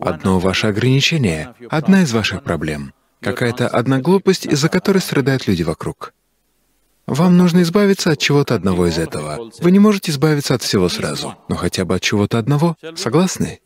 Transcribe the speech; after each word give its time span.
одно 0.00 0.38
ваше 0.38 0.68
ограничение, 0.68 1.54
одна 1.70 2.02
из 2.02 2.12
ваших 2.12 2.42
проблем, 2.42 2.92
какая-то 3.20 3.68
одна 3.68 4.00
глупость, 4.00 4.46
из-за 4.46 4.68
которой 4.68 4.98
страдают 4.98 5.46
люди 5.46 5.62
вокруг. 5.62 6.12
Вам 7.06 7.36
нужно 7.36 7.62
избавиться 7.62 8.12
от 8.12 8.18
чего-то 8.18 8.54
одного 8.54 8.86
из 8.86 8.98
этого. 8.98 9.50
Вы 9.60 9.70
не 9.70 9.78
можете 9.78 10.10
избавиться 10.10 10.54
от 10.54 10.62
всего 10.62 10.88
сразу, 10.88 11.36
но 11.48 11.56
хотя 11.56 11.84
бы 11.84 11.94
от 11.96 12.02
чего-то 12.02 12.38
одного. 12.38 12.76
Согласны? 12.96 13.60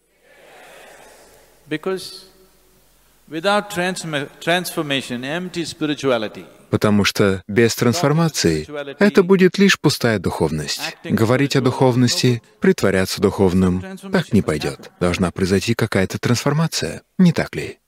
Потому 6.71 7.05
что 7.05 7.43
без 7.49 7.75
трансформации 7.75 8.69
это 8.99 9.23
будет 9.23 9.59
лишь 9.59 9.79
пустая 9.79 10.19
духовность. 10.19 10.97
Говорить 11.05 11.57
о 11.57 11.61
духовности, 11.61 12.43
притворяться 12.61 13.21
духовным— 13.23 13.85
так 14.13 14.33
не 14.33 14.43
пойдет. 14.43 14.91
Должна 15.01 15.31
произойти 15.31 15.75
какая-то 15.75 16.19
трансформация, 16.19 17.03
не 17.19 17.33
так 17.33 17.55
ли? 17.55 17.79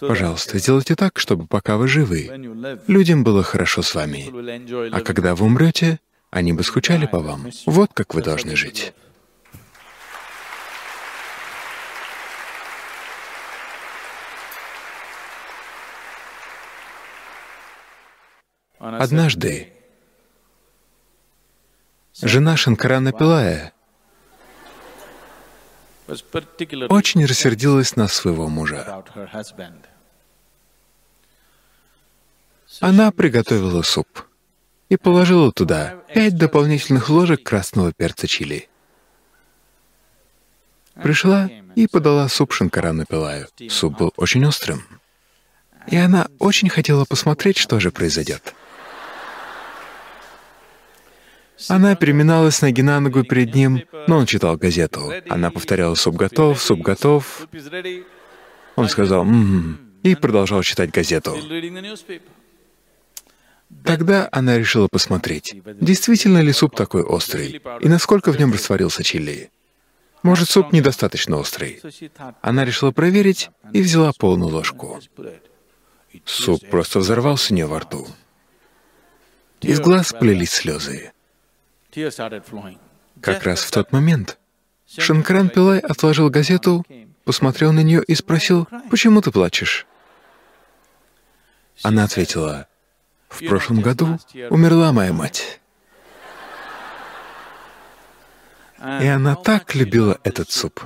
Пожалуйста, 0.00 0.58
сделайте 0.58 0.96
так, 0.96 1.18
чтобы 1.18 1.46
пока 1.46 1.76
вы 1.76 1.88
живы, 1.88 2.30
людям 2.86 3.22
было 3.22 3.42
хорошо 3.42 3.82
с 3.82 3.94
вами. 3.94 4.30
А 4.92 5.00
когда 5.00 5.34
вы 5.34 5.46
умрете, 5.46 6.00
они 6.30 6.52
бы 6.52 6.64
скучали 6.64 7.06
по 7.06 7.20
вам. 7.20 7.50
Вот 7.66 7.90
как 7.94 8.14
вы 8.14 8.22
должны 8.22 8.56
жить. 8.56 8.92
Однажды 18.84 19.72
жена 22.20 22.54
Шанкарана 22.54 23.12
Пилая 23.12 23.72
очень 26.90 27.24
рассердилась 27.24 27.96
на 27.96 28.08
своего 28.08 28.48
мужа. 28.48 29.02
Она 32.80 33.10
приготовила 33.10 33.80
суп 33.80 34.26
и 34.90 34.98
положила 34.98 35.50
туда 35.50 36.02
пять 36.12 36.36
дополнительных 36.36 37.08
ложек 37.08 37.42
красного 37.42 37.90
перца 37.90 38.26
чили. 38.26 38.68
Пришла 40.92 41.48
и 41.74 41.86
подала 41.86 42.28
суп 42.28 42.52
Шанкарану 42.52 43.06
Пилаю. 43.06 43.48
Суп 43.70 43.96
был 43.96 44.12
очень 44.18 44.44
острым. 44.44 44.86
И 45.86 45.96
она 45.96 46.28
очень 46.38 46.68
хотела 46.68 47.06
посмотреть, 47.06 47.56
что 47.56 47.80
же 47.80 47.90
произойдет. 47.90 48.54
Она 51.68 51.94
переминалась 51.94 52.60
ноги 52.62 52.82
на 52.82 53.00
ногу 53.00 53.24
перед 53.24 53.54
ним, 53.54 53.84
но 54.06 54.18
он 54.18 54.26
читал 54.26 54.56
газету. 54.56 55.12
Она 55.28 55.50
повторяла 55.50 55.94
«суп 55.94 56.16
готов, 56.16 56.60
суп 56.60 56.80
готов». 56.80 57.48
Он 58.76 58.88
сказал 58.88 59.22
«м-м-м» 59.22 59.78
и 60.02 60.14
продолжал 60.14 60.62
читать 60.62 60.90
газету. 60.90 61.36
Тогда 63.84 64.28
она 64.30 64.58
решила 64.58 64.88
посмотреть, 64.90 65.54
действительно 65.80 66.38
ли 66.38 66.52
суп 66.52 66.76
такой 66.76 67.02
острый, 67.02 67.62
и 67.80 67.88
насколько 67.88 68.32
в 68.32 68.38
нем 68.38 68.52
растворился 68.52 69.02
чили. 69.02 69.50
Может, 70.22 70.48
суп 70.48 70.72
недостаточно 70.72 71.36
острый. 71.36 71.80
Она 72.40 72.64
решила 72.64 72.92
проверить 72.92 73.50
и 73.72 73.82
взяла 73.82 74.12
полную 74.12 74.50
ложку. 74.50 75.00
Суп 76.24 76.66
просто 76.70 76.98
взорвался 77.00 77.52
у 77.52 77.56
нее 77.56 77.66
во 77.66 77.80
рту. 77.80 78.06
Из 79.60 79.80
глаз 79.80 80.14
плелись 80.18 80.52
слезы. 80.52 81.13
Как 83.20 83.44
раз 83.44 83.62
в 83.62 83.70
тот 83.70 83.92
момент 83.92 84.38
Шанкран 84.86 85.48
Пилай 85.48 85.78
отложил 85.78 86.28
газету, 86.30 86.84
посмотрел 87.24 87.72
на 87.72 87.80
нее 87.80 88.02
и 88.02 88.14
спросил, 88.14 88.68
«Почему 88.90 89.20
ты 89.20 89.30
плачешь?» 89.30 89.86
Она 91.82 92.04
ответила, 92.04 92.68
«В 93.28 93.44
прошлом 93.46 93.80
году 93.80 94.18
умерла 94.50 94.92
моя 94.92 95.12
мать». 95.12 95.60
И 99.00 99.06
она 99.06 99.34
так 99.34 99.74
любила 99.74 100.18
этот 100.24 100.50
суп. 100.50 100.82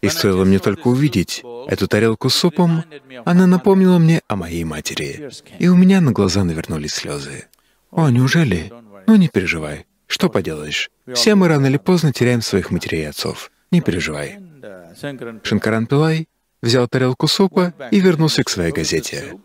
И 0.00 0.08
стоило 0.08 0.44
мне 0.44 0.58
только 0.58 0.88
увидеть 0.88 1.42
эту 1.68 1.86
тарелку 1.86 2.30
с 2.30 2.34
супом, 2.34 2.84
она 3.24 3.46
напомнила 3.46 3.98
мне 3.98 4.22
о 4.26 4.36
моей 4.36 4.64
матери, 4.64 5.30
и 5.58 5.68
у 5.68 5.76
меня 5.76 6.00
на 6.00 6.12
глаза 6.12 6.42
навернулись 6.42 6.94
слезы. 6.94 7.49
«О, 7.90 8.08
неужели? 8.10 8.72
Ну 9.06 9.16
не 9.16 9.28
переживай. 9.28 9.86
Что 10.06 10.28
поделаешь? 10.28 10.90
Все 11.12 11.34
мы 11.34 11.48
рано 11.48 11.66
или 11.66 11.76
поздно 11.76 12.12
теряем 12.12 12.42
своих 12.42 12.70
матерей 12.70 13.02
и 13.02 13.06
отцов. 13.06 13.50
Не 13.70 13.80
переживай». 13.80 14.38
Шанкаран 15.42 15.86
Пилай 15.86 16.28
взял 16.62 16.86
тарелку 16.88 17.26
супа 17.26 17.72
и 17.90 18.00
вернулся 18.00 18.44
к 18.44 18.50
своей 18.50 18.72
газете. 18.72 19.38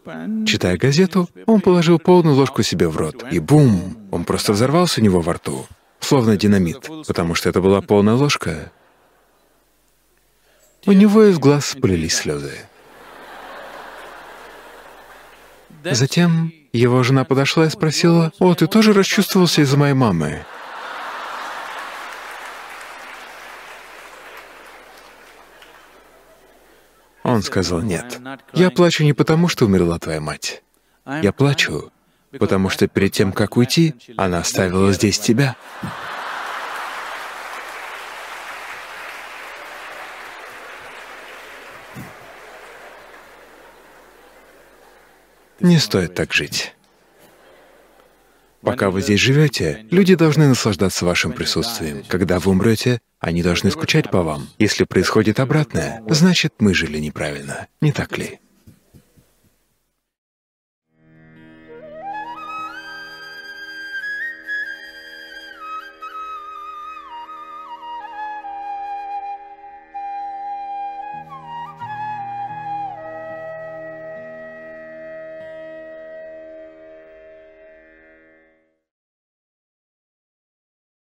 Читая 0.45 0.77
газету, 0.77 1.29
он 1.45 1.61
положил 1.61 1.99
полную 1.99 2.35
ложку 2.35 2.63
себе 2.63 2.87
в 2.87 2.97
рот, 2.97 3.23
и 3.31 3.39
бум! 3.39 3.97
Он 4.11 4.25
просто 4.25 4.53
взорвался 4.53 5.01
у 5.01 5.03
него 5.03 5.21
во 5.21 5.33
рту, 5.33 5.65
словно 5.99 6.37
динамит, 6.37 6.89
потому 7.07 7.35
что 7.35 7.49
это 7.49 7.61
была 7.61 7.81
полная 7.81 8.15
ложка. 8.15 8.71
У 10.85 10.91
него 10.91 11.23
из 11.23 11.39
глаз 11.39 11.75
полились 11.81 12.15
слезы. 12.15 12.51
Затем 15.91 16.53
его 16.73 17.03
жена 17.03 17.23
подошла 17.25 17.65
и 17.65 17.69
спросила, 17.69 18.31
«О, 18.39 18.53
ты 18.55 18.67
тоже 18.67 18.93
расчувствовался 18.93 19.61
из-за 19.61 19.77
моей 19.77 19.93
мамы?» 19.93 20.45
Он 27.23 27.41
сказал, 27.41 27.81
«Нет, 27.81 28.19
я 28.53 28.71
плачу 28.71 29.03
не 29.03 29.13
потому, 29.13 29.47
что 29.47 29.65
умерла 29.65 29.99
твоя 29.99 30.21
мать. 30.21 30.63
Я 31.21 31.31
плачу, 31.31 31.91
потому 32.37 32.69
что 32.69 32.87
перед 32.87 33.11
тем, 33.11 33.31
как 33.31 33.57
уйти, 33.57 33.95
она 34.17 34.39
оставила 34.39 34.91
здесь 34.91 35.19
тебя». 35.19 35.55
Не 45.59 45.79
стоит 45.79 46.15
так 46.15 46.33
жить. 46.33 46.73
Пока 48.61 48.89
вы 48.89 49.01
здесь 49.01 49.19
живете, 49.19 49.85
люди 49.91 50.15
должны 50.15 50.47
наслаждаться 50.47 51.05
вашим 51.05 51.33
присутствием. 51.33 52.03
Когда 52.07 52.39
вы 52.39 52.51
умрете, 52.51 52.99
они 53.19 53.43
должны 53.43 53.69
скучать 53.69 54.09
по 54.09 54.23
вам. 54.23 54.49
Если 54.57 54.85
происходит 54.85 55.39
обратное, 55.39 56.01
значит, 56.09 56.53
мы 56.59 56.73
жили 56.73 56.97
неправильно. 56.97 57.67
Не 57.79 57.91
так 57.91 58.17
ли? 58.17 58.39